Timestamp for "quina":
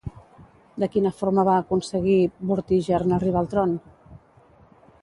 0.95-1.11